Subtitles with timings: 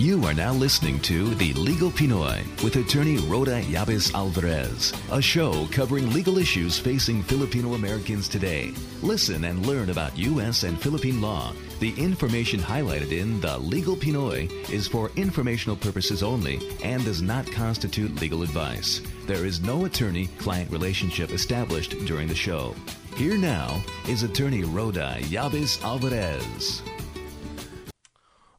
[0.00, 5.66] You are now listening to The Legal Pinoy with attorney Rhoda Yabes Alvarez, a show
[5.66, 8.72] covering legal issues facing Filipino Americans today.
[9.02, 10.62] Listen and learn about U.S.
[10.62, 11.52] and Philippine law.
[11.80, 17.44] The information highlighted in The Legal Pinoy is for informational purposes only and does not
[17.52, 19.02] constitute legal advice.
[19.26, 22.74] There is no attorney client relationship established during the show.
[23.16, 26.80] Here now is attorney Rhoda Yabes Alvarez.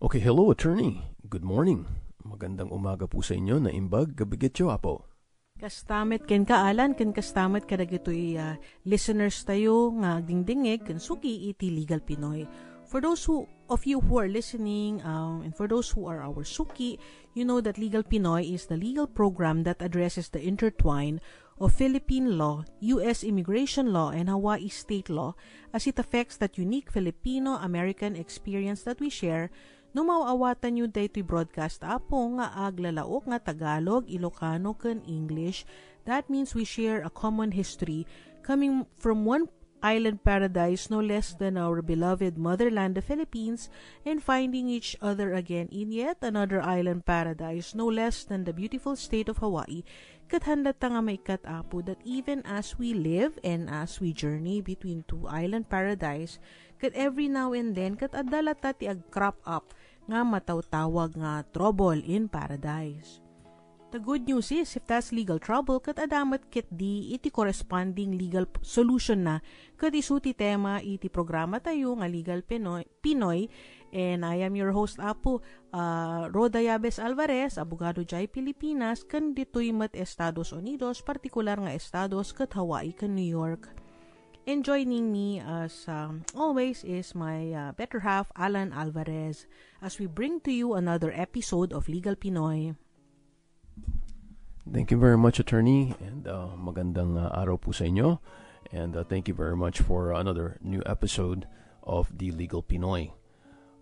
[0.04, 1.11] Okay, hello attorney.
[1.32, 1.88] Good morning.
[2.28, 5.08] Magandang umaga po sa inyo na imbag gabigityo apo.
[5.56, 11.72] Kastamet ken kaalan ken kastamet kada gitoy uh, listeners tayo nga dingdingeg ken suki iti
[11.72, 12.44] Legal Pinoy.
[12.84, 16.44] For those who of you who are listening um, and for those who are our
[16.44, 17.00] suki,
[17.32, 21.24] you know that Legal Pinoy is the legal program that addresses the intertwine
[21.64, 22.68] of Philippine law,
[23.00, 23.24] U.S.
[23.24, 25.40] immigration law, and Hawaii state law
[25.72, 29.48] as it affects that unique Filipino-American experience that we share
[29.92, 35.68] No mauawatan nyo daytoy broadcast apo nga aglalaok nga Tagalog, Ilocano, ken English.
[36.08, 38.08] That means we share a common history
[38.40, 39.52] coming from one
[39.84, 43.68] island paradise no less than our beloved motherland, the Philippines,
[44.06, 48.96] and finding each other again in yet another island paradise no less than the beautiful
[48.96, 49.84] state of Hawaii.
[50.32, 55.04] Kathanda ta nga may katapo that even as we live and as we journey between
[55.04, 56.40] two island paradise,
[56.80, 59.76] kat every now and then kat adala ta ti ag crop up
[60.12, 63.24] nga matawtawag nga trouble in paradise.
[63.92, 68.48] The good news is, if that's legal trouble, kat adamat kit di iti corresponding legal
[68.64, 69.44] solution na
[69.76, 73.52] kat isuti tema iti programa tayo nga Legal Pinoy, Pinoy
[73.92, 75.44] and I am your host Apo,
[75.76, 82.32] uh, Roda Yabes Alvarez, abogado jay Pilipinas, kan ditoy mat Estados Unidos, partikular nga estados
[82.32, 83.81] kat Hawaii kan New York.
[84.48, 89.46] And joining me as um, always is my uh, better half, Alan Alvarez,
[89.86, 92.74] as we bring to you another episode of Legal Pinoy.
[94.66, 98.18] Thank you very much, attorney, and uh, magandang uh, araw po sa inyo.
[98.74, 101.46] And uh, thank you very much for another new episode
[101.86, 103.14] of The Legal Pinoy.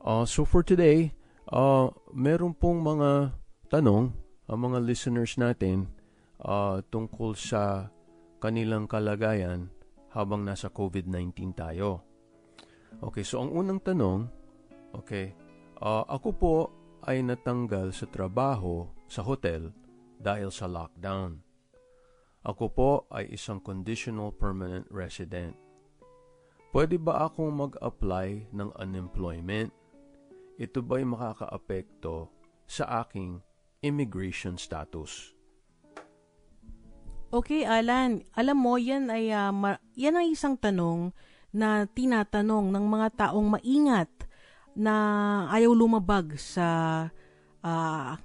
[0.03, 1.16] Uh, so for today,
[1.56, 3.31] uh, meron pong mga
[3.72, 4.12] tanong
[4.52, 5.88] ang mga listeners natin
[6.44, 7.96] uh, tungkol sa
[8.44, 9.72] kanilang kalagayan
[10.14, 12.03] habang nasa COVID-19 tayo.
[13.00, 14.25] Okay, so ang unang tanong,
[14.97, 15.34] okay,
[15.81, 16.56] uh, ako po
[17.06, 19.72] ay natanggal sa trabaho sa hotel
[20.20, 21.40] dahil sa lockdown.
[22.44, 25.56] Ako po ay isang conditional permanent resident.
[26.70, 29.74] Pwede ba akong mag-apply ng unemployment?
[30.59, 32.30] Ito ba'y makakaapekto
[32.70, 33.41] sa aking
[33.81, 35.39] immigration status?
[37.29, 41.13] Okay, Alan, alam mo, yan ay uh, ma- yan ang isang tanong
[41.53, 44.09] na tinatanong ng mga taong maingat
[44.73, 44.94] na
[45.53, 46.66] ayaw lumabag sa
[47.62, 48.17] uh,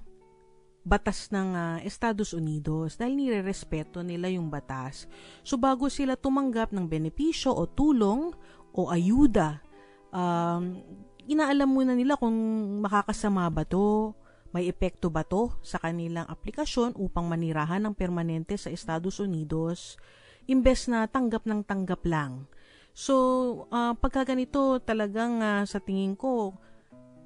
[0.81, 5.05] batas ng uh, Estados Unidos dahil nire-respeto nila yung batas.
[5.45, 8.33] So bago sila tumanggap ng benepisyo o tulong
[8.73, 9.61] o ayuda,
[10.09, 10.81] um,
[11.29, 12.33] inaalam muna nila kung
[12.81, 14.17] makakasama ba to,
[14.55, 19.99] may epekto ba to sa kanilang aplikasyon upang manirahan ng permanente sa Estados Unidos
[20.47, 22.47] imbes na tanggap ng tanggap lang.
[22.95, 26.55] So, uh, pagka ganito talagang uh, sa tingin ko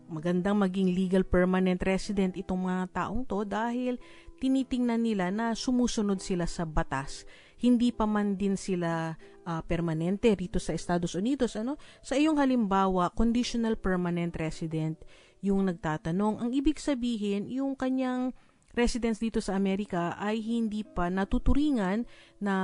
[0.10, 4.02] magandang maging legal permanent resident itong mga taong to dahil
[4.42, 7.30] tinitingnan nila na sumusunod sila sa batas.
[7.62, 9.14] Hindi pa man din sila
[9.46, 11.54] uh, permanente rito sa Estados Unidos.
[11.54, 11.78] Ano?
[12.02, 14.98] Sa iyong halimbawa, conditional permanent resident,
[15.40, 16.44] yung nagtatanong.
[16.44, 18.36] Ang ibig sabihin, yung kanyang
[18.76, 22.06] residence dito sa Amerika ay hindi pa natuturingan
[22.40, 22.56] na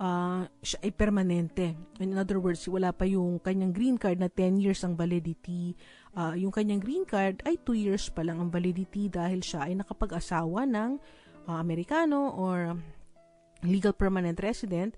[0.00, 1.76] uh, siya ay permanente.
[2.02, 5.76] In other words, wala pa yung kanyang green card na 10 years ang validity.
[6.14, 9.78] Uh, yung kanyang green card ay 2 years pa lang ang validity dahil siya ay
[9.78, 10.90] nakapag-asawa ng
[11.46, 12.74] uh, Amerikano or
[13.64, 14.94] legal permanent resident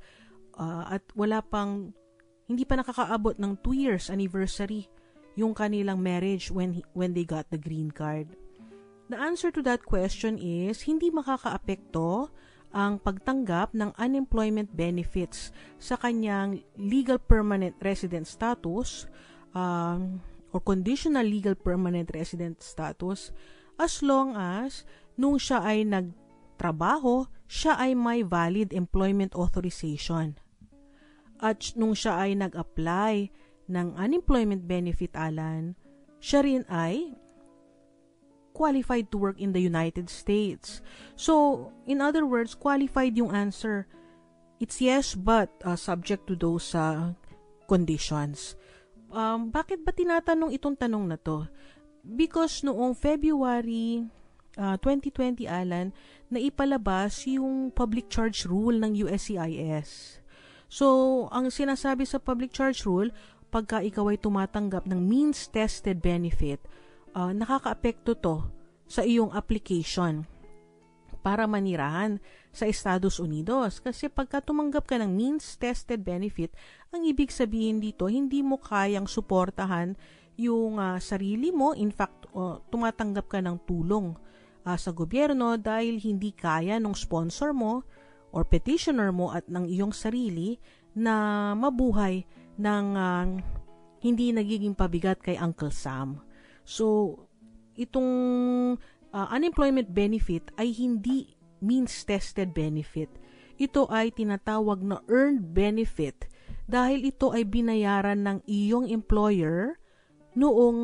[0.58, 1.94] uh, at wala pang
[2.46, 4.86] hindi pa nakakaabot ng 2 years anniversary
[5.36, 8.32] yung kanilang marriage when when they got the green card?
[9.06, 12.32] The answer to that question is hindi makakaapekto
[12.74, 19.06] ang pagtanggap ng unemployment benefits sa kanyang legal permanent resident status
[19.54, 20.18] um,
[20.50, 23.30] or conditional legal permanent resident status
[23.78, 24.82] as long as
[25.16, 30.36] nung siya ay nagtrabaho, siya ay may valid employment authorization.
[31.40, 33.28] At nung siya ay nag-apply
[33.66, 35.74] ng unemployment benefit, Alan,
[36.22, 37.14] siya rin ay
[38.56, 40.80] qualified to work in the United States.
[41.14, 43.84] So, in other words, qualified yung answer.
[44.56, 47.12] It's yes, but uh, subject to those uh,
[47.68, 48.56] conditions.
[49.12, 51.44] Um, bakit ba tinatanong itong tanong na to?
[52.14, 54.06] because noong February
[54.54, 55.90] uh, 2020, Alan,
[56.30, 60.22] na ipalabas yung public charge rule ng USCIS.
[60.70, 63.10] So, ang sinasabi sa public charge rule,
[63.48, 66.60] pagka ikaw ay tumatanggap ng means-tested benefit,
[67.14, 68.36] uh, nakakaapekto to
[68.86, 70.26] sa iyong application
[71.26, 72.22] para manirahan
[72.54, 73.82] sa Estados Unidos.
[73.82, 76.54] Kasi pagka tumanggap ka ng means-tested benefit,
[76.94, 79.98] ang ibig sabihin dito, hindi mo kayang suportahan
[80.38, 81.74] yung uh, sarili mo.
[81.74, 84.14] In fact, uh, tumatanggap ka ng tulong
[84.62, 87.82] uh, sa gobyerno dahil hindi kaya ng sponsor mo
[88.30, 90.62] or petitioner mo at ng iyong sarili
[90.94, 92.22] na mabuhay
[92.56, 93.26] ng uh,
[94.00, 96.20] hindi nagiging pabigat kay Uncle Sam.
[96.66, 97.16] So,
[97.76, 98.10] itong
[99.12, 103.08] uh, unemployment benefit ay hindi means-tested benefit.
[103.56, 106.28] Ito ay tinatawag na earned benefit
[106.68, 109.80] dahil ito ay binayaran ng iyong employer
[110.36, 110.78] noong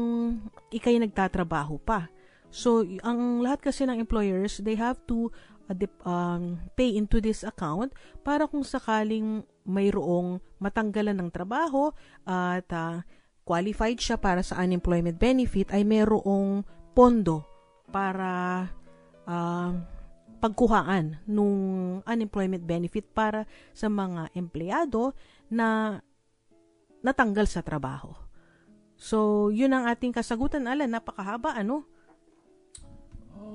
[0.72, 2.08] ikay nagtatrabaho pa.
[2.48, 5.28] So, ang lahat kasi ng employers, they have to
[5.68, 5.76] uh,
[6.08, 7.92] um, pay into this account
[8.24, 11.94] para kung sakaling mayroong matanggalan ng trabaho
[12.26, 13.02] at uh,
[13.42, 16.62] qualified siya para sa unemployment benefit, ay mayroong
[16.94, 17.42] pondo
[17.90, 18.66] para
[19.26, 19.72] uh,
[20.42, 21.56] pagkuhaan nung
[22.02, 25.14] unemployment benefit para sa mga empleyado
[25.50, 25.98] na
[27.02, 28.14] natanggal sa trabaho.
[28.98, 30.70] So, yun ang ating kasagutan.
[30.70, 31.86] Alan, napakahaba, ano?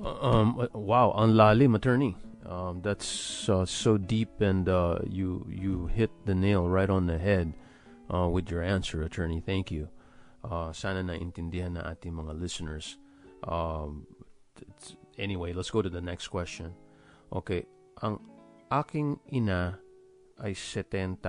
[0.04, 2.12] um, wow, ang lalim, attorney.
[2.48, 7.20] Um, that's uh, so deep, and uh, you you hit the nail right on the
[7.20, 7.52] head
[8.08, 9.44] uh, with your answer, attorney.
[9.44, 9.92] Thank you.
[10.40, 12.96] Uh, sana naintindihan na ating mga listeners.
[13.44, 14.08] Um,
[15.20, 16.72] anyway, let's go to the next question.
[17.28, 17.68] Okay,
[18.00, 18.16] ang
[18.72, 19.76] aking ina
[20.40, 21.20] ay 70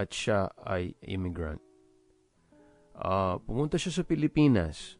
[0.00, 1.60] at siya ay immigrant.
[2.96, 4.96] Uh, pumunta siya sa Pilipinas.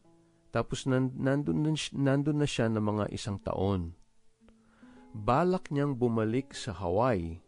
[0.53, 3.97] Tapos nan, nandun, nandun na siya ng mga isang taon.
[5.15, 7.39] Balak niyang bumalik sa Hawaii.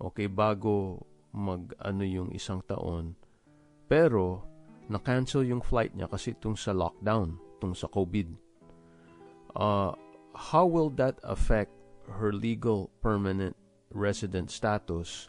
[0.00, 1.04] Okay, bago
[1.36, 3.12] mag ano yung isang taon.
[3.84, 4.48] Pero,
[4.88, 8.52] na-cancel yung flight niya kasi itong sa lockdown, itong sa COVID
[9.56, 9.92] uh,
[10.34, 11.72] how will that affect
[12.08, 13.56] her legal permanent
[13.92, 15.28] resident status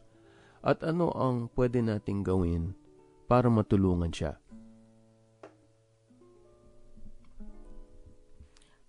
[0.64, 2.72] at ano ang pwede nating gawin
[3.28, 4.40] para matulungan siya?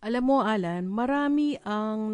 [0.05, 2.13] Alam mo, Alan, marami ang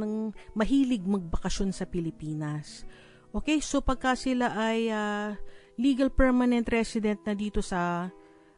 [0.54, 2.86] mahilig magbakasyon sa Pilipinas.
[3.34, 5.34] Okay, so pagka sila ay uh,
[5.74, 8.06] legal permanent resident na dito sa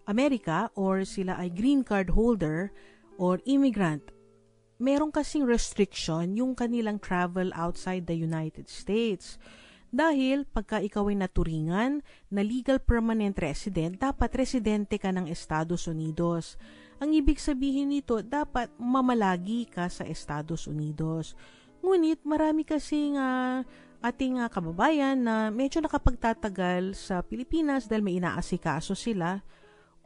[0.05, 2.76] Amerika or sila ay green card holder
[3.17, 4.12] or immigrant,
[4.76, 9.40] meron kasing restriction yung kanilang travel outside the United States.
[9.88, 16.61] Dahil pagka ikaw ay naturingan na legal permanent resident, dapat residente ka ng Estados Unidos.
[17.02, 21.34] Ang ibig sabihin nito, dapat mamalagi ka sa Estados Unidos.
[21.82, 23.66] Ngunit marami kasing uh,
[24.06, 29.43] ating uh, kababayan na medyo nakapagtatagal sa Pilipinas dahil may inaasikaso sila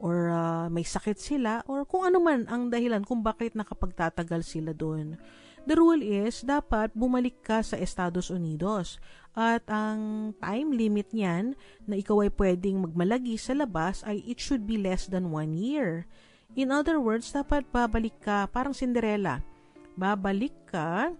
[0.01, 4.73] or uh, may sakit sila or kung ano man ang dahilan kung bakit nakapagtatagal sila
[4.73, 5.21] doon.
[5.69, 8.97] The rule is, dapat bumalik ka sa Estados Unidos.
[9.37, 11.53] At ang time limit niyan
[11.85, 16.09] na ikaw ay pwedeng magmalagi sa labas ay it should be less than one year.
[16.57, 19.45] In other words, dapat babalik ka, parang Cinderella.
[19.93, 21.13] Babalik ka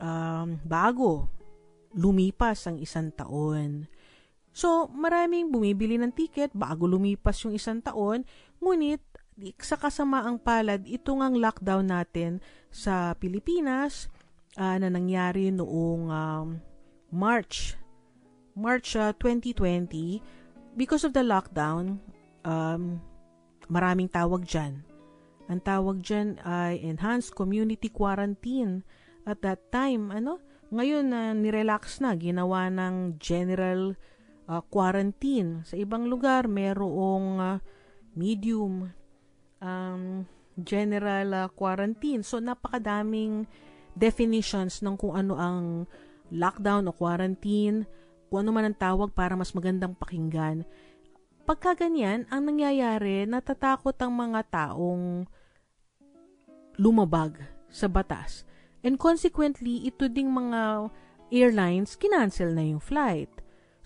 [0.00, 1.28] um, bago
[1.92, 3.84] lumipas ang isang taon.
[4.56, 8.24] So, maraming bumibili ng ticket bago lumipas yung isang taon,
[8.56, 9.04] ngunit
[9.60, 12.40] sa kasamaang palad, ito ngang lockdown natin
[12.72, 14.08] sa Pilipinas
[14.56, 16.48] uh, na nangyari noong um,
[17.12, 17.76] March,
[18.56, 20.24] March uh, ah, 2020.
[20.72, 22.00] Because of the lockdown,
[22.48, 23.00] um,
[23.66, 24.82] maraming tawag dyan.
[25.46, 28.82] Ang tawag dyan ay Enhanced Community Quarantine.
[29.26, 30.42] At that time, ano,
[30.74, 33.94] ngayon na uh, nirelax na, ginawa ng General
[34.50, 35.62] uh, quarantine.
[35.62, 37.58] Sa ibang lugar, merong uh,
[38.18, 38.90] medium
[39.62, 40.26] um,
[40.58, 42.26] general uh, quarantine.
[42.26, 43.46] So, napakadaming
[43.94, 45.86] definitions ng kung ano ang
[46.32, 47.86] lockdown o quarantine,
[48.26, 50.66] kung ano man ang tawag para mas magandang pakinggan.
[51.46, 55.30] Pagka ganyan, ang nangyayari, natatakot ang mga taong
[56.74, 57.38] lumabag
[57.70, 58.42] sa batas.
[58.82, 60.90] And consequently, ito ding mga
[61.30, 63.30] airlines, kinancel na yung flight.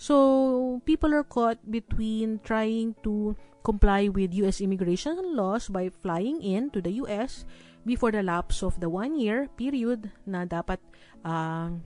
[0.01, 4.65] So, people are caught between trying to comply with U.S.
[4.65, 7.45] immigration laws by flying in to the U.S.
[7.85, 10.81] before the lapse of the one-year period na dapat
[11.29, 11.77] uh,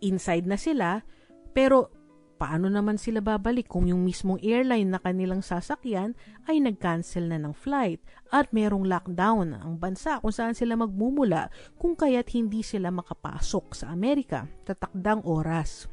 [0.00, 1.04] inside na sila.
[1.52, 1.92] Pero,
[2.36, 6.12] paano naman sila babalik kung yung mismong airline na kanilang sasakyan
[6.46, 7.98] ay nag-cancel na ng flight
[8.30, 11.48] at merong lockdown ang bansa kung saan sila magmumula
[11.80, 15.88] kung kaya't hindi sila makapasok sa Amerika tatakdang oras.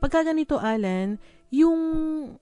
[0.00, 1.20] Pagka ganito, Alan,
[1.52, 1.82] yung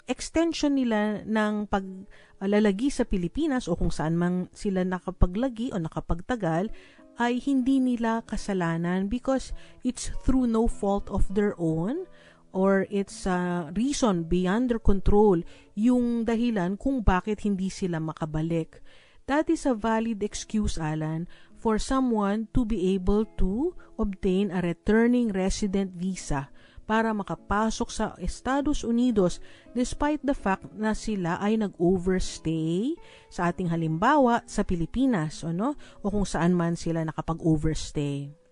[0.06, 6.70] extension nila ng paglalagi sa Pilipinas o kung saan man sila nakapaglagi o nakapagtagal
[7.18, 9.50] ay hindi nila kasalanan because
[9.82, 12.06] it's through no fault of their own
[12.52, 15.40] or it's a reason beyond their control
[15.76, 18.80] yung dahilan kung bakit hindi sila makabalik.
[19.28, 21.28] That is a valid excuse, Alan,
[21.60, 26.48] for someone to be able to obtain a returning resident visa
[26.88, 29.44] para makapasok sa Estados Unidos
[29.76, 32.96] despite the fact na sila ay nag-overstay
[33.28, 35.76] sa ating halimbawa sa Pilipinas o, no?
[36.00, 38.47] o kung saan man sila nakapag-overstay.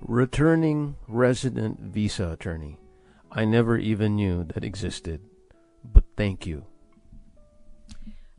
[0.00, 2.78] Returning resident visa attorney.
[3.32, 5.20] I never even knew that existed.
[5.84, 6.64] But thank you.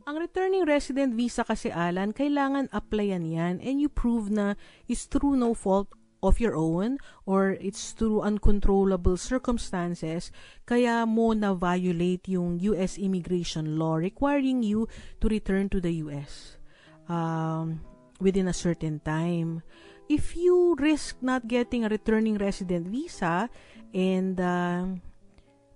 [0.08, 4.58] Ang returning resident visa kasi, Alan, kailangan applyan yan and you prove na
[4.90, 10.28] is through no fault of your own or it's through uncontrollable circumstances
[10.68, 14.84] kaya mo na violate yung US immigration law requiring you
[15.20, 16.60] to return to the US
[17.08, 17.80] um,
[18.20, 19.64] within a certain time.
[20.10, 23.46] If you risk not getting a returning resident visa
[23.94, 24.98] and uh,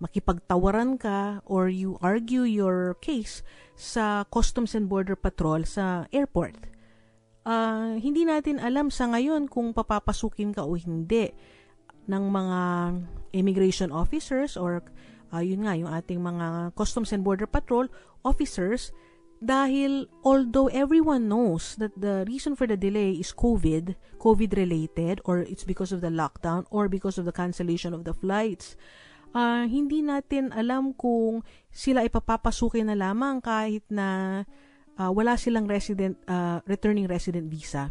[0.03, 3.47] makipagtawaran ka or you argue your case
[3.79, 6.59] sa Customs and Border Patrol sa airport,
[7.47, 11.31] uh, hindi natin alam sa ngayon kung papapasukin ka o hindi
[12.11, 12.61] ng mga
[13.38, 14.83] immigration officers or
[15.31, 17.87] uh, yun nga, yung ating mga Customs and Border Patrol
[18.26, 18.91] officers
[19.43, 25.43] dahil although everyone knows that the reason for the delay is COVID, COVID related or
[25.45, 28.79] it's because of the lockdown or because of the cancellation of the flights,
[29.35, 34.43] uh, hindi natin alam kung sila ipapapasukin na lamang kahit na
[34.97, 37.91] uh, wala silang resident uh, returning resident visa.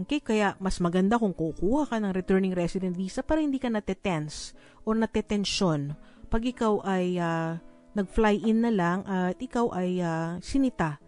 [0.00, 4.56] Okay, kaya mas maganda kung kukuha ka ng returning resident visa para hindi ka natetense
[4.88, 5.92] o natetensyon
[6.32, 7.60] pag ikaw ay uh,
[7.92, 11.00] nag-fly in na lang at ikaw ay uh, sinita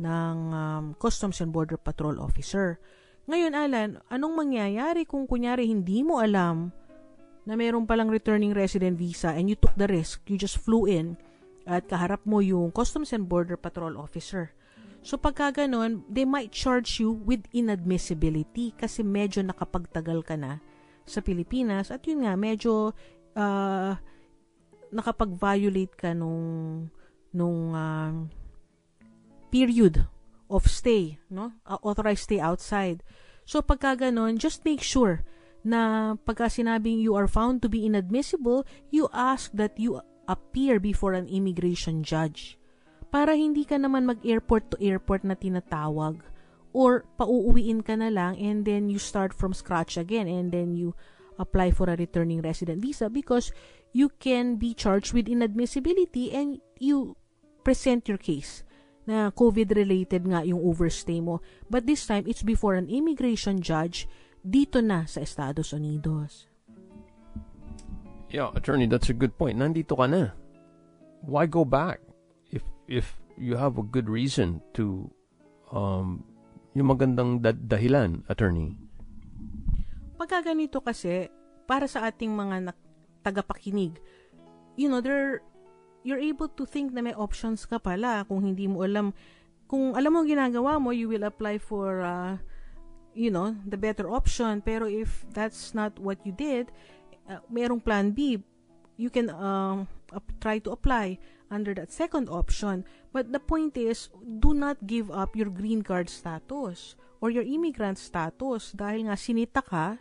[0.00, 2.80] ng um, Customs and Border Patrol officer.
[3.28, 6.74] Ngayon, Alan, anong mangyayari kung kunyari hindi mo alam
[7.46, 11.14] na mayroon palang returning resident visa and you took the risk, you just flew in,
[11.62, 14.50] at kaharap mo yung Customs and Border Patrol officer.
[15.02, 20.62] So pagka ganun, they might charge you with inadmissibility kasi medyo nakapagtagal ka na
[21.02, 22.94] sa Pilipinas at yun nga, medyo
[23.34, 23.98] uh,
[24.92, 26.86] nakapag-violate ka nung
[27.32, 28.12] nung uh,
[29.48, 30.04] period
[30.52, 31.56] of stay, no?
[31.64, 33.00] Uh, authorized stay outside.
[33.48, 35.24] So pagka ganun, just make sure
[35.64, 41.16] na pagka sinabing you are found to be inadmissible, you ask that you appear before
[41.16, 42.60] an immigration judge
[43.12, 46.24] para hindi ka naman mag-airport to airport na tinatawag
[46.72, 50.96] or pauuwiin ka na lang and then you start from scratch again and then you
[51.36, 53.52] apply for a returning resident visa because
[53.92, 57.16] you can be charged with inadmissibility and you
[57.62, 58.64] present your case
[59.06, 61.42] na COVID-related nga yung overstay mo.
[61.68, 64.06] But this time, it's before an immigration judge
[64.42, 66.50] dito na sa Estados Unidos.
[68.32, 69.60] Yeah, attorney, that's a good point.
[69.60, 70.32] Nandito ka na.
[71.22, 72.00] Why go back
[72.48, 75.12] if if you have a good reason to
[75.70, 76.24] um
[76.72, 78.74] yung magandang da- dahilan, attorney?
[80.16, 81.28] Pagka ganito kasi,
[81.68, 82.81] para sa ating mga na-
[83.22, 83.98] tagapakinig,
[84.76, 85.40] you know, there
[86.02, 89.14] you're able to think na may options ka pala kung hindi mo alam
[89.70, 92.36] kung alam mo ginagawa mo, you will apply for uh,
[93.14, 94.60] you know, the better option.
[94.60, 96.72] Pero if that's not what you did,
[97.28, 98.40] uh, merong plan B,
[98.96, 99.84] you can uh,
[100.40, 101.18] try to apply
[101.50, 102.84] under that second option.
[103.12, 104.08] But the point is,
[104.40, 109.60] do not give up your green card status or your immigrant status dahil nga sinita
[109.60, 110.00] ka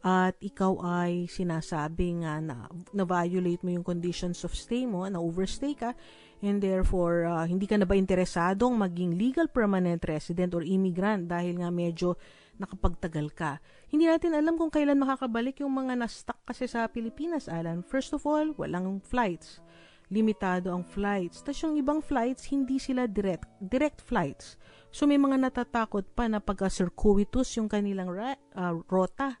[0.00, 2.64] at ikaw ay sinasabi nga na,
[2.96, 5.92] na-violate mo yung conditions of stay mo, na overstay ka,
[6.40, 11.60] and therefore, uh, hindi ka na ba interesadong maging legal permanent resident or immigrant dahil
[11.60, 12.16] nga medyo
[12.56, 13.52] nakapagtagal ka.
[13.88, 17.80] Hindi natin alam kung kailan makakabalik yung mga na-stuck kasi sa Pilipinas, Alan.
[17.84, 19.64] First of all, walang flights.
[20.12, 21.40] Limitado ang flights.
[21.40, 24.60] Tapos yung ibang flights, hindi sila direct, direct flights.
[24.92, 29.40] So may mga natatakot pa na pagka-circuitous yung kanilang ra- uh, rota.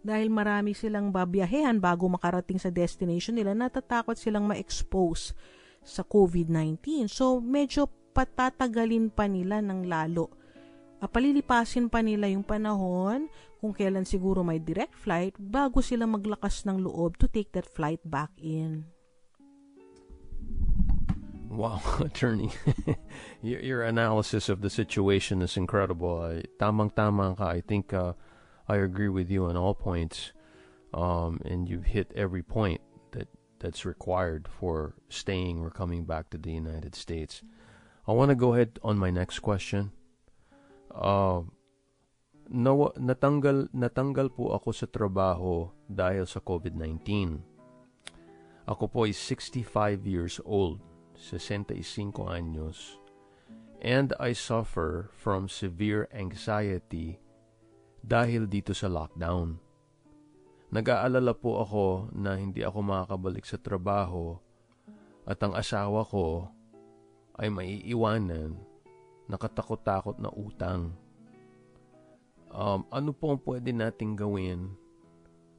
[0.00, 5.36] Dahil marami silang babiyahehan bago makarating sa destination nila, natatakot silang ma-expose
[5.84, 7.08] sa COVID-19.
[7.08, 10.40] So medyo patatagalin pa nila ng lalo
[11.00, 13.26] uh, palilipasin pa nila yung panahon
[13.58, 18.00] kung kailan siguro may direct flight bago sila maglakas ng loob to take that flight
[18.04, 18.88] back in.
[21.50, 22.54] Wow, attorney.
[23.42, 26.22] your, your analysis of the situation is incredible.
[26.62, 27.50] Tamang-tama ka.
[27.50, 28.14] I think uh,
[28.70, 30.30] I agree with you on all points.
[30.94, 33.26] Um, and you've hit every point that
[33.58, 37.42] that's required for staying or coming back to the United States.
[38.06, 39.90] I want to go ahead on my next question.
[40.94, 41.42] Uh,
[42.46, 47.42] nawa, natanggal, natanggal po ako sa trabaho dahil sa COVID-19.
[48.70, 50.78] Ako po ay 65 years old
[51.20, 52.96] 65 años,
[53.82, 57.20] and I suffer from severe anxiety
[58.04, 59.56] dahil dito sa lockdown.
[60.70, 64.38] Nag-aalala po ako na hindi ako makakabalik sa trabaho
[65.26, 66.46] at ang asawa ko
[67.40, 68.70] ay maiiwanan
[69.30, 70.90] nakatakot-takot na utang.
[72.50, 74.74] Um, ano po ang pwede nating gawin?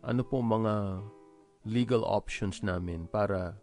[0.04, 1.00] Ano po mga
[1.64, 3.56] legal options namin para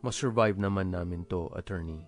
[0.00, 2.00] ma-survive naman namin to, attorney.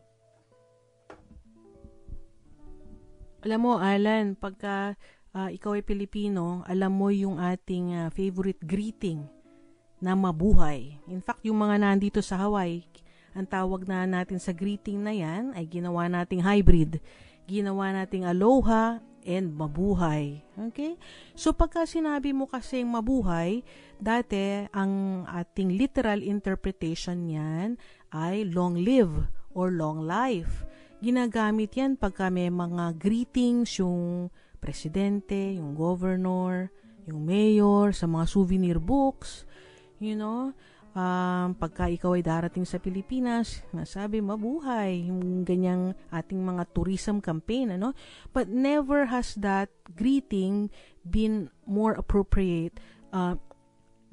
[3.44, 4.96] Alam mo, Alan, pagka
[5.34, 9.26] uh, ikaw ay Pilipino, alam mo yung ating uh, favorite greeting
[10.00, 10.96] na mabuhay.
[11.06, 12.82] In fact, yung mga nandito sa Hawaii,
[13.36, 16.98] ang tawag na natin sa greeting na yan ay ginawa nating hybrid.
[17.46, 20.40] Ginawa nating aloha and mabuhay.
[20.56, 20.96] Okay?
[21.36, 23.62] So pagka sinabi mo kasing mabuhay,
[24.00, 27.76] dati ang ating literal interpretation niyan
[28.10, 30.66] ay long live or long life.
[31.00, 34.28] Ginagamit yan pagka may mga greetings yung
[34.60, 36.68] presidente, yung governor,
[37.08, 39.48] yung mayor, sa mga souvenir books,
[39.98, 40.52] you know,
[40.94, 47.74] um, pagka ikaw ay darating sa Pilipinas, masabi mabuhay, yung ganyang ating mga tourism campaign,
[47.74, 47.96] ano?
[48.30, 50.70] But never has that greeting
[51.02, 52.78] been more appropriate
[53.10, 53.40] uh,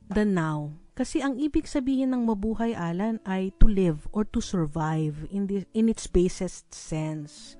[0.09, 0.73] than now.
[0.97, 5.61] Kasi ang ibig sabihin ng mabuhay, Alan, ay to live or to survive in, the,
[5.77, 7.53] in its basest sense.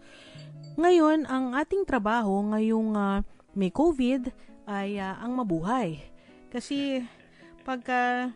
[0.78, 3.20] Ngayon, ang ating trabaho ngayong uh,
[3.58, 4.30] may COVID
[4.70, 6.06] ay uh, ang mabuhay.
[6.54, 7.02] Kasi
[7.66, 8.30] pagka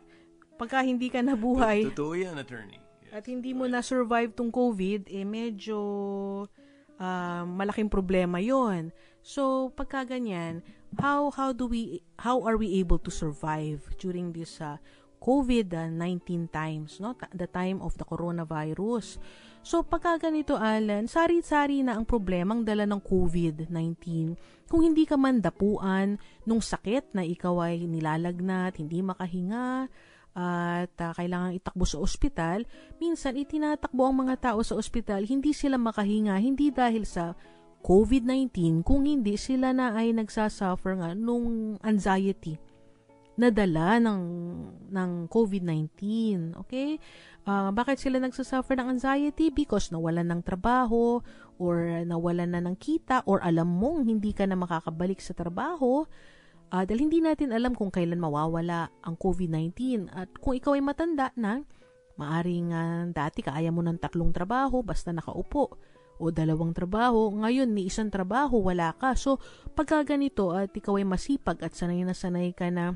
[0.58, 1.86] pagka hindi ka nabuhay.
[1.94, 2.82] Totoo yan, attorney.
[3.06, 5.78] Yes, at hindi mo na-survive tong COVID, eh medyo
[7.02, 8.94] uh, malaking problema yon.
[9.22, 10.66] So, pagka ganyan,
[10.98, 14.82] how, how do we, how are we able to survive during this uh,
[15.22, 17.14] COVID-19 times, no?
[17.34, 19.22] The time of the coronavirus.
[19.62, 24.34] So, pagka ganito, Alan, sari-sari na ang problemang dala ng COVID-19.
[24.66, 26.18] Kung hindi ka man dapuan
[26.50, 29.86] nung sakit na ikaw ay nilalagnat, hindi makahinga,
[30.34, 32.66] at uh, kailangan itakbo sa ospital,
[32.98, 37.38] minsan itinatakbo ang mga tao sa ospital, hindi sila makahinga, hindi dahil sa
[37.86, 42.58] COVID-19, kung hindi sila na ay nagsasuffer nga nung anxiety
[43.40, 44.22] na dala ng,
[44.92, 45.92] ng COVID-19.
[46.68, 47.00] Okay?
[47.48, 49.50] Uh, bakit sila nagsasuffer ng anxiety?
[49.52, 51.24] Because nawalan ng trabaho
[51.62, 56.08] or nawalan na ng kita or alam mong hindi ka na makakabalik sa trabaho
[56.72, 60.08] Uh, dahil hindi natin alam kung kailan mawawala ang COVID-19.
[60.08, 61.60] At kung ikaw ay matanda na,
[62.16, 65.76] maaring uh, dati kaya mo ng tatlong trabaho basta nakaupo
[66.16, 67.28] o dalawang trabaho.
[67.34, 69.20] Ngayon, ni isang trabaho, wala ka.
[69.20, 69.44] So,
[69.76, 72.96] pagka ganito at ikaw ay masipag at sanay na sanay ka na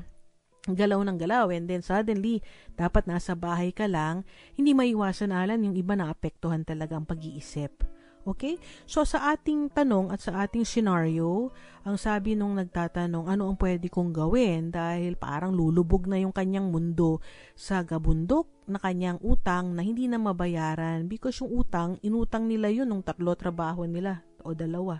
[0.74, 2.42] galaw ng galaw and then suddenly
[2.74, 4.26] dapat nasa bahay ka lang,
[4.58, 7.86] hindi maiwasan alan yung iba na apektuhan talaga ang pag-iisip.
[8.26, 8.58] Okay?
[8.90, 11.54] So sa ating tanong at sa ating scenario,
[11.86, 16.74] ang sabi nung nagtatanong, ano ang pwede kong gawin dahil parang lulubog na yung kanyang
[16.74, 17.22] mundo
[17.54, 22.90] sa gabundok na kanyang utang na hindi na mabayaran because yung utang, inutang nila yun
[22.90, 24.98] nung tatlo trabaho nila o dalawa.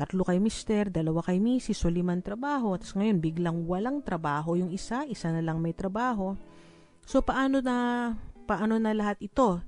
[0.00, 2.72] Tatlo kay mister, dalawa kay misis, so limang trabaho.
[2.80, 6.40] Tapos ngayon, biglang walang trabaho yung isa, isa na lang may trabaho.
[7.04, 8.16] So paano na,
[8.48, 9.60] paano na lahat ito?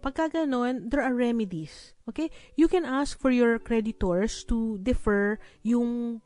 [0.00, 1.92] Pagka ganun, there are remedies.
[2.08, 2.32] Okay?
[2.56, 6.24] You can ask for your creditors to defer yung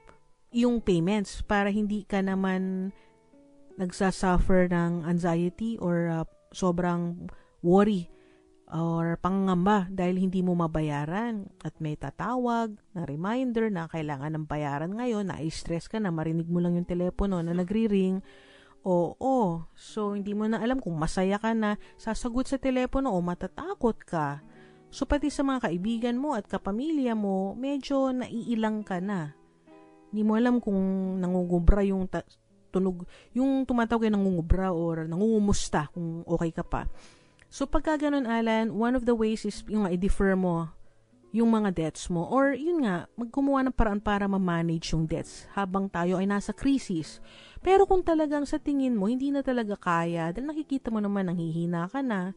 [0.54, 2.94] yung payments para hindi ka naman
[3.74, 7.26] nagsasuffer ng anxiety or uh, sobrang
[7.58, 8.06] worry
[8.68, 14.92] or pangangamba dahil hindi mo mabayaran at may tatawag na reminder na kailangan ng bayaran
[14.92, 18.20] ngayon, na-stress ka na, marinig mo lang yung telepono na nagri-ring,
[18.86, 19.68] Oo.
[19.74, 24.40] So, hindi mo na alam kung masaya ka na sasagot sa telepono o matatakot ka.
[24.88, 29.36] So, pati sa mga kaibigan mo at kapamilya mo, medyo naiilang ka na.
[30.08, 30.80] Hindi mo alam kung
[31.20, 32.24] nangungubra yung ta-
[32.72, 33.04] tunog,
[33.36, 36.88] yung tumatawag ay nangungubra or nangungumusta kung okay ka pa.
[37.48, 40.68] So, pagka ganun, Alan, one of the ways is yung i-defer mo
[41.28, 42.24] yung mga debts mo.
[42.24, 47.20] Or yun nga, magkumuha ng paraan para ma-manage yung debts habang tayo ay nasa crisis.
[47.60, 51.92] Pero kung talagang sa tingin mo, hindi na talaga kaya, dahil nakikita mo naman nanghihina
[51.92, 52.32] ka na,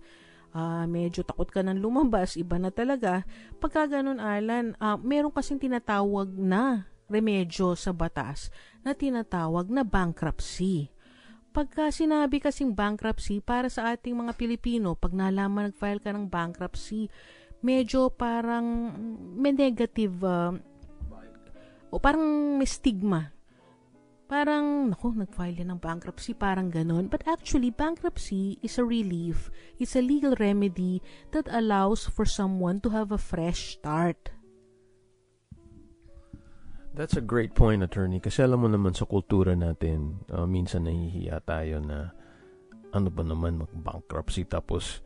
[0.52, 3.24] uh, medyo takot ka ng lumabas, iba na talaga.
[3.63, 8.52] Pagka ganun, Alan, uh, meron kasing tinatawag na remedyo sa batas
[8.84, 10.91] na tinatawag na bankruptcy.
[11.52, 17.12] Pagka sinabi kasing bankruptcy, para sa ating mga Pilipino, pag nalaman nag-file ka ng bankruptcy,
[17.60, 18.96] medyo parang
[19.36, 20.56] may negative uh,
[21.92, 23.36] o parang may stigma.
[24.32, 27.12] Parang, naku, nag-file yan ng bankruptcy, parang ganon.
[27.12, 29.52] But actually, bankruptcy is a relief.
[29.76, 31.04] It's a legal remedy
[31.36, 34.32] that allows for someone to have a fresh start.
[36.91, 38.19] That's a great point, attorney.
[38.19, 42.12] Kasi alam mo naman sa kultura natin, uh, minsan nahihiya tayo na
[42.91, 44.99] ano ba naman mag-bankruptcy tapos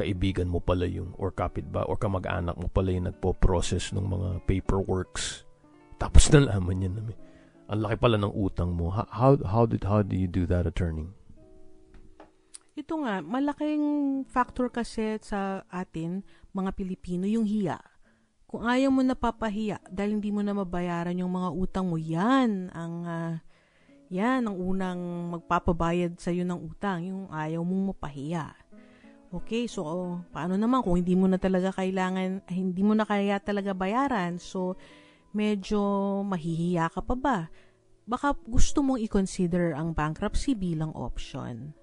[0.00, 4.28] kaibigan mo pala yung or kapit ba or kamag-anak mo pala yung nagpo-process ng mga
[4.48, 5.44] paperworks.
[6.00, 7.16] Tapos nalaman niya na may,
[7.68, 8.88] ang laki pala ng utang mo.
[8.88, 11.12] How, how, did, how do you do that, attorney?
[12.74, 16.24] Ito nga, malaking factor kasi sa atin,
[16.56, 17.93] mga Pilipino, yung hiya
[18.54, 22.70] kung ayaw mo na papahiya dahil hindi mo na mabayaran yung mga utang mo, yan
[22.70, 23.34] ang uh,
[24.14, 25.00] yan ang unang
[25.34, 28.54] magpapabayad sa iyo ng utang, yung ayaw mong mapahiya.
[29.34, 33.42] Okay, so oh, paano naman kung hindi mo na talaga kailangan, hindi mo na kaya
[33.42, 34.78] talaga bayaran, so
[35.34, 35.82] medyo
[36.22, 37.38] mahihiya ka pa ba?
[38.06, 41.74] Baka gusto mong i-consider ang bankruptcy bilang option.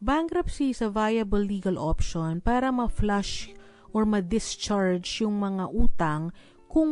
[0.00, 3.52] Bankruptcy is a viable legal option para ma-flush
[3.90, 6.30] or ma-discharge yung mga utang
[6.70, 6.90] kung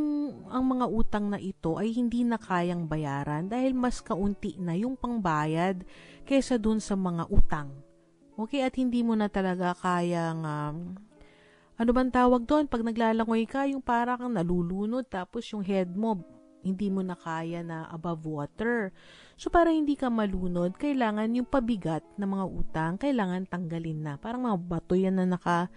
[0.50, 4.98] ang mga utang na ito ay hindi na kayang bayaran dahil mas kaunti na yung
[4.98, 5.86] pangbayad
[6.26, 7.70] kaysa dun sa mga utang.
[8.34, 10.76] Okay, at hindi mo na talaga kayang um,
[11.78, 12.66] ano bang tawag doon?
[12.66, 16.18] Pag naglalangoy ka, yung parang nalulunod tapos yung head mo
[16.62, 18.90] hindi mo na kaya na above water.
[19.38, 24.12] So, para hindi ka malunod, kailangan yung pabigat na mga utang, kailangan tanggalin na.
[24.18, 25.70] Parang mga bato yan na naka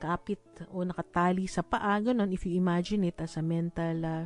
[0.00, 0.40] nakakapit
[0.72, 4.24] o nakatali sa paa, ganun, if you imagine it as a mental uh,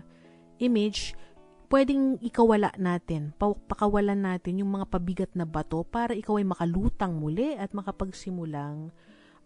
[0.63, 1.19] image,
[1.67, 7.59] pwedeng ikawala natin, pakawalan natin yung mga pabigat na bato para ikaw ay makalutang muli
[7.59, 8.95] at makapagsimulang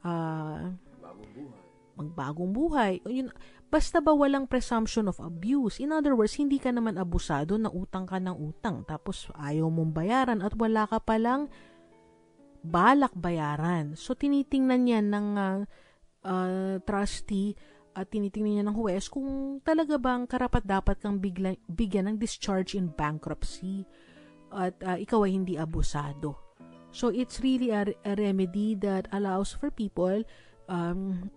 [0.05, 0.69] uh,
[1.97, 3.01] magbagong buhay.
[3.09, 3.33] Yun,
[3.73, 5.81] basta ba walang presumption of abuse?
[5.81, 9.97] In other words, hindi ka naman abusado na utang ka ng utang tapos ayaw mong
[9.97, 11.49] bayaran at wala ka palang
[12.61, 13.97] balak bayaran.
[13.97, 15.59] So, tinitingnan yan ng uh,
[16.25, 17.55] uh, trustee
[17.99, 22.79] at tinitingnan niya ng huwes kung talaga bang karapat dapat kang bigla, bigyan ng discharge
[22.79, 23.83] in bankruptcy
[24.55, 26.39] at uh, ikaw ay hindi abusado.
[26.95, 30.25] So it's really a, a remedy that allows for people
[30.71, 31.29] um,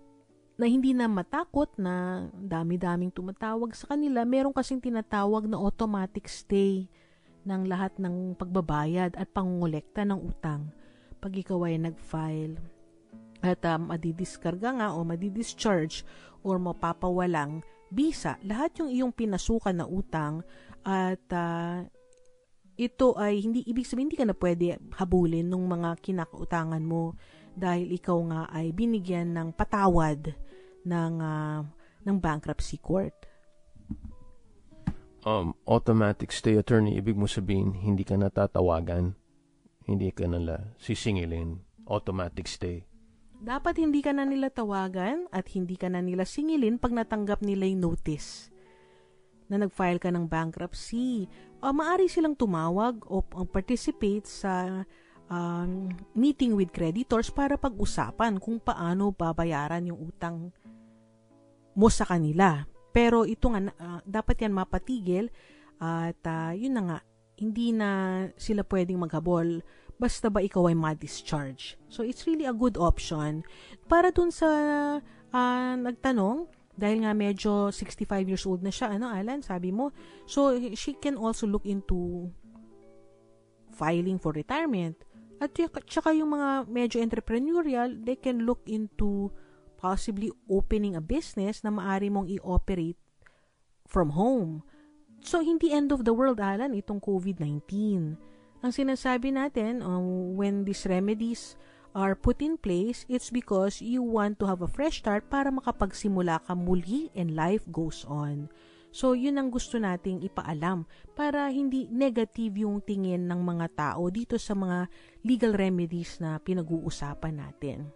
[0.55, 4.23] na hindi na matakot na dami-daming tumatawag sa kanila.
[4.23, 6.87] Meron kasing tinatawag na automatic stay
[7.41, 10.69] ng lahat ng pagbabayad at pangungulekta ng utang
[11.17, 12.61] pag ikaw ay nag-file
[13.41, 16.05] at um, madidiskarga nga o madidischarge
[16.45, 20.45] or mapapawalang bisa, lahat yung iyong pinasukan na utang
[20.87, 21.83] at uh,
[22.79, 27.19] ito ay hindi ibig sabihin hindi ka na pwede habulin ng mga kinakautangan mo
[27.51, 30.31] dahil ikaw nga ay binigyan ng patawad
[30.87, 31.61] ng uh,
[32.07, 33.13] ng bankruptcy court.
[35.21, 39.13] Um, automatic stay attorney, ibig mo sabihin hindi ka natatawagan,
[39.85, 42.90] hindi ka nala sisingilin, automatic stay.
[43.41, 47.65] Dapat hindi ka na nila tawagan at hindi ka na nila singilin pag natanggap nila
[47.65, 48.53] yung notice
[49.49, 51.25] na nag-file ka ng bankruptcy.
[51.57, 54.85] O maari silang tumawag o participate sa
[55.25, 60.53] um, meeting with creditors para pag-usapan kung paano babayaran yung utang
[61.73, 62.61] mo sa kanila.
[62.93, 65.33] Pero ito nga, uh, dapat yan mapatigil
[65.81, 66.99] at uh, yun na nga,
[67.41, 67.89] hindi na
[68.37, 69.65] sila pwedeng maghabol
[70.01, 71.77] basta ba ikaw ay ma-discharge.
[71.93, 73.45] So, it's really a good option.
[73.85, 74.49] Para dun sa
[75.29, 79.93] uh, nagtanong, dahil nga medyo 65 years old na siya, ano, Alan, sabi mo,
[80.25, 82.25] so, she can also look into
[83.69, 84.97] filing for retirement.
[85.37, 85.53] At
[85.85, 89.29] tsaka yung mga medyo entrepreneurial, they can look into
[89.77, 92.97] possibly opening a business na maari mong i-operate
[93.85, 94.65] from home.
[95.21, 98.30] So, hindi end of the world, Alan, itong COVID-19
[98.61, 101.57] ang sinasabi natin, um, when these remedies
[101.91, 106.39] are put in place, it's because you want to have a fresh start para makapagsimula
[106.45, 108.47] ka muli and life goes on.
[108.91, 110.83] So, yun ang gusto nating ipaalam
[111.15, 114.91] para hindi negative yung tingin ng mga tao dito sa mga
[115.23, 117.87] legal remedies na pinag-uusapan natin.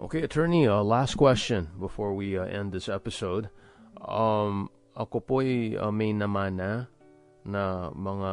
[0.00, 3.48] Okay, attorney, uh, last question before we uh, end this episode.
[4.00, 6.88] Um, ako po'y uh, may namana
[7.44, 8.32] na mga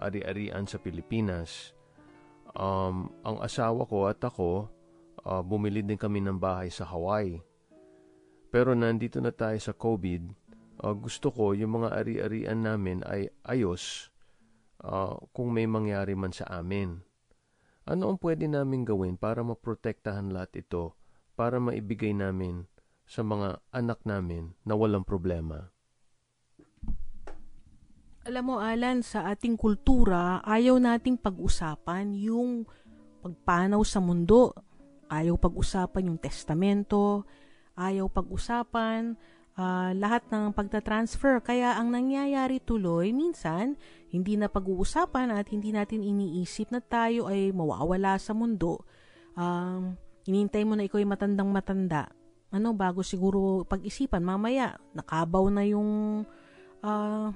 [0.00, 1.76] ari-arian sa Pilipinas.
[2.56, 4.66] Um, ang asawa ko at ako,
[5.22, 7.38] uh, bumili din kami ng bahay sa Hawaii.
[8.50, 10.22] Pero nandito na tayo sa COVID,
[10.82, 14.10] uh, gusto ko yung mga ari-arian namin ay ayos
[14.82, 16.98] uh, kung may mangyari man sa amin.
[17.86, 20.94] Ano ang pwede namin gawin para maprotektahan lahat ito
[21.34, 22.68] para maibigay namin
[23.08, 25.72] sa mga anak namin na walang problema?
[28.20, 32.68] Alam mo, Alan, sa ating kultura, ayaw nating pag-usapan yung
[33.24, 34.52] pagpanaw sa mundo.
[35.08, 37.24] Ayaw pag-usapan yung testamento.
[37.80, 39.16] Ayaw pag-usapan
[39.56, 41.40] uh, lahat ng pagta-transfer.
[41.40, 43.80] Kaya ang nangyayari tuloy, minsan,
[44.12, 48.84] hindi na pag-uusapan at hindi natin iniisip na tayo ay mawawala sa mundo.
[49.32, 49.96] Um,
[50.28, 52.12] inintay mo na ikaw ay matandang matanda.
[52.52, 56.20] Ano, bago siguro pag-isipan, mamaya, nakabaw na yung,
[56.84, 57.32] uh,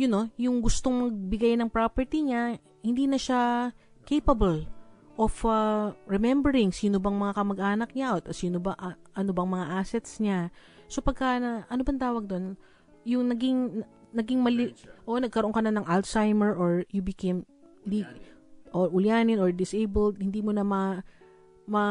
[0.00, 3.68] you know, yung gustong magbigay ng property niya, hindi na siya
[4.08, 4.64] capable
[5.20, 9.66] of uh, remembering sino bang mga kamag-anak niya at sino ba uh, ano bang mga
[9.76, 10.48] assets niya.
[10.88, 12.56] So pagka na, ano bang tawag doon?
[13.04, 13.84] Yung naging
[14.16, 14.72] naging mali
[15.04, 17.44] o nagkaroon ka na ng Alzheimer or you became
[17.84, 18.00] di,
[18.72, 21.04] or ulyanin or disabled, hindi mo na ma,
[21.68, 21.84] ma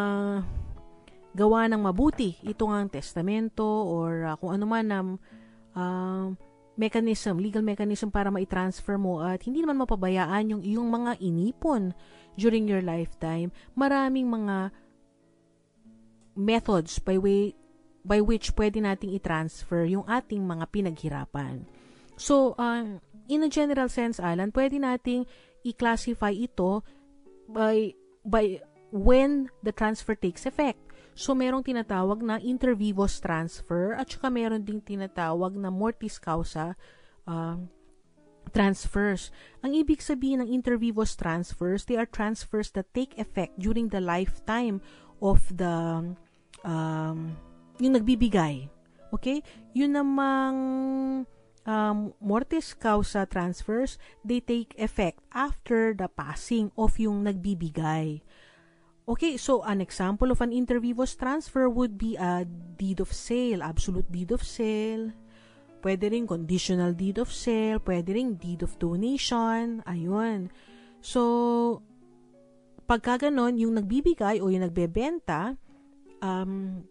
[1.38, 5.00] gawa ng mabuti ito nga ang testamento or uh, kung ano man na
[5.78, 6.34] uh,
[6.80, 11.92] mechanism, legal mechanism para ma-transfer mo at hindi naman mapabayaan yung iyong mga inipon
[12.40, 13.52] during your lifetime.
[13.76, 14.72] Maraming mga
[16.40, 17.52] methods by way
[18.08, 21.68] by which pwede nating i-transfer yung ating mga pinaghirapan.
[22.16, 25.28] So, uh, in a general sense, Alan, pwede nating
[25.68, 26.84] i-classify ito
[27.52, 27.92] by,
[28.24, 28.64] by
[28.96, 30.80] when the transfer takes effect.
[31.20, 36.80] So, merong tinatawag na inter vivos transfer at saka meron ding tinatawag na mortis causa
[37.28, 37.60] uh,
[38.56, 39.28] transfers.
[39.60, 44.00] Ang ibig sabihin ng inter vivos transfers, they are transfers that take effect during the
[44.00, 44.80] lifetime
[45.20, 46.08] of the
[46.64, 47.36] um,
[47.84, 48.72] yung nagbibigay.
[49.12, 49.44] Okay?
[49.76, 50.58] Yun namang
[51.68, 58.24] um, mortis causa transfers, they take effect after the passing of yung nagbibigay.
[59.10, 63.66] Okay, so an example of an inter vivos transfer would be a deed of sale,
[63.66, 65.10] absolute deed of sale.
[65.82, 70.54] Pwede rin conditional deed of sale, pwede rin deed of donation, ayun.
[71.02, 71.82] So,
[72.86, 75.58] pagka ganon, yung nagbibigay o yung nagbebenta,
[76.22, 76.86] um,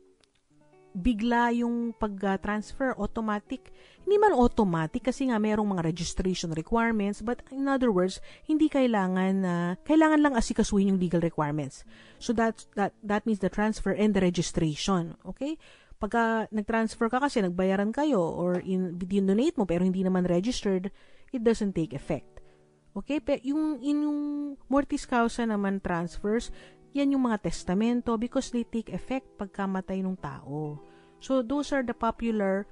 [0.99, 3.71] bigla yung pag-transfer automatic.
[4.03, 9.33] Hindi man automatic kasi nga merong mga registration requirements but in other words, hindi kailangan
[9.47, 11.87] na uh, kailangan lang asikasuhin yung legal requirements.
[12.19, 15.55] So that that that means the transfer and the registration, okay?
[15.99, 20.91] Pagka nag-transfer ka kasi nagbayaran kayo or in donate mo pero hindi naman registered,
[21.35, 22.39] it doesn't take effect.
[22.99, 23.23] Okay?
[23.23, 24.19] Pero yung, yung
[24.67, 26.51] mortis causa naman transfers,
[26.97, 30.81] yan yung mga testamento because they take effect pagkamatay ng tao.
[31.19, 32.65] So, those are the popular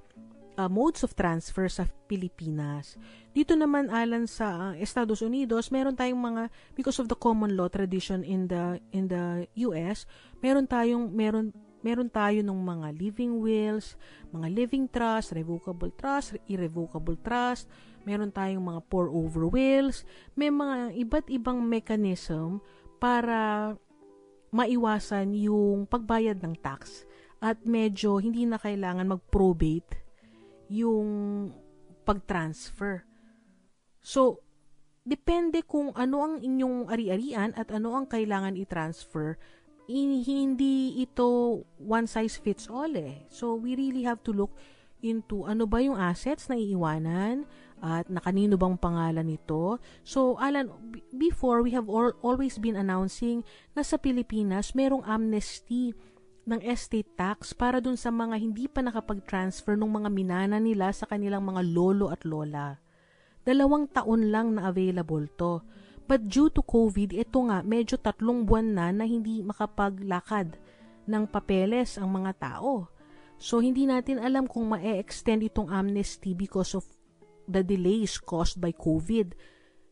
[0.57, 2.97] uh, modes of transfer sa Pilipinas.
[3.31, 7.69] Dito naman alan sa uh, Estados Unidos, meron tayong mga because of the common law
[7.69, 10.09] tradition in the in the US,
[10.41, 11.53] meron tayong meron
[11.85, 13.95] meron tayo ng mga living wills,
[14.33, 17.69] mga living trust, revocable trust, irrevocable trust,
[18.03, 20.01] meron tayong mga pour over wills,
[20.33, 22.59] may mga iba't ibang mechanism
[22.97, 23.71] para
[24.51, 27.03] maiwasan yung pagbayad ng tax
[27.43, 30.01] at medyo hindi na kailangan mag-probate
[30.71, 31.07] yung
[32.07, 33.03] pag-transfer.
[33.99, 34.41] So,
[35.03, 39.35] depende kung ano ang inyong ari-arian at ano ang kailangan i-transfer.
[39.87, 43.23] hindi ito one size fits all eh.
[43.31, 44.51] So, we really have to look
[44.99, 47.45] into ano ba yung assets na iiwanan,
[47.81, 49.77] at nakanino bang pangalan nito.
[50.01, 50.73] So, Alan,
[51.13, 53.45] before we have all, always been announcing
[53.77, 55.93] na sa Pilipinas merong amnesty
[56.47, 61.05] ng estate tax para dun sa mga hindi pa nakapag-transfer ng mga minana nila sa
[61.05, 62.79] kanilang mga lolo at lola.
[63.43, 65.59] Dalawang taon lang na available to.
[66.07, 70.55] But due to COVID, ito nga, medyo tatlong buwan na na hindi makapaglakad
[71.03, 72.87] ng papeles ang mga tao.
[73.37, 76.87] So, hindi natin alam kung ma-extend itong amnesty because of
[77.47, 79.33] the delays caused by COVID.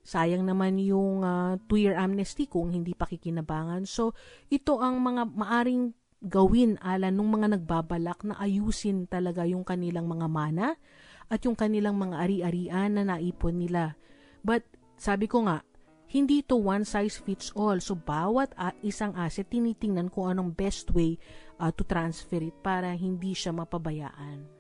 [0.06, 3.89] Sayang naman yung uh, two-year amnesty kung hindi pa kikinabangan.
[3.89, 4.13] So,
[4.54, 10.28] ito ang mga maaring gawin ala nung mga nagbabalak na ayusin talaga yung kanilang mga
[10.30, 10.78] mana
[11.26, 13.98] at yung kanilang mga ari-arian na naipon nila.
[14.46, 14.62] But,
[14.94, 15.65] sabi ko nga,
[16.13, 17.82] hindi to one size fits all.
[17.82, 21.18] So, bawat uh, isang asset, tinitingnan kung anong best way
[21.58, 24.55] uh, to transfer it para hindi siya mapabayaan.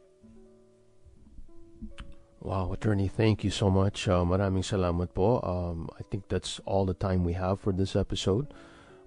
[2.45, 4.05] Wow, attorney, thank you so much.
[4.05, 5.41] Uh, maraming salamat po.
[5.41, 8.53] Um, I think that's all the time we have for this episode.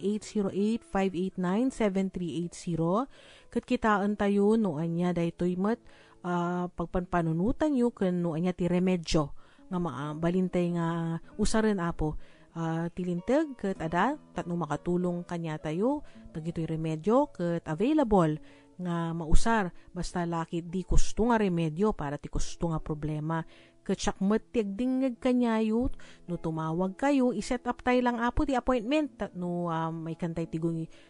[0.80, 3.52] 808-589-7380.
[3.52, 3.68] Kat
[4.16, 5.84] tayo, no anya, daytoy mat,
[6.24, 9.36] uh, pagpanpanunutan nyo, kan no anya ti remedyo,
[9.68, 12.16] nga maabalintay nga usaren apo,
[12.56, 16.04] uh, tilintag kat ada tatno makatulong kanya tayo
[16.36, 18.40] tagitoy remedyo kat available
[18.82, 23.46] nga mausar basta laki di gusto nga remedyo para ti gusto nga problema.
[23.82, 25.90] Katsak matiyag dingag kanyayo
[26.30, 30.62] no tumawag kayo iset up tayo lang apo ti appointment no um, may kantay ti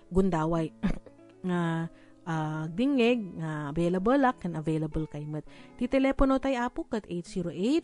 [0.07, 0.71] gundaway.
[1.47, 1.83] Nga uh,
[2.71, 5.41] dingeg nga available lak kan available kay mat
[5.73, 7.09] ti telepono tay apo kat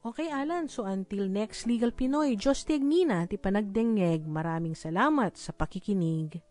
[0.04, 0.68] Okay, Alan.
[0.68, 6.44] So, until next Legal Pinoy, Diyos ti Agnina, ti panagdengeg, maraming salamat sa pakikinig.